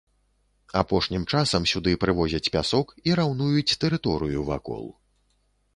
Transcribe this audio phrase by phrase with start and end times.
[0.81, 4.83] Апошнім часам сюды прывозяць пясок і раўнуюць тэрыторыю вакол.